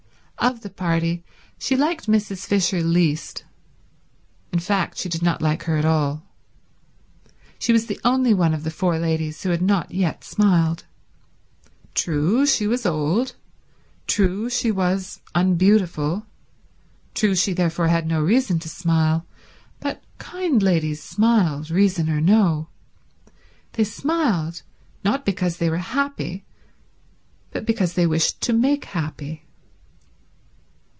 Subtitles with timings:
[0.37, 1.23] Of the party
[1.59, 2.47] she liked Mrs.
[2.47, 3.43] Fisher least,
[4.51, 6.23] in fact she did not like her at all.
[7.59, 10.85] She was the only one of the four ladies who had not yet smiled.
[11.93, 13.35] True she was old,
[14.07, 16.25] true she was unbeautiful,
[17.13, 19.27] true she therefore had no reason to smile,
[19.79, 22.67] but kind ladies smiled, reason or no.
[23.73, 24.63] They smiled,
[25.03, 26.45] not because they were happy
[27.51, 29.43] but because they wished to make happy.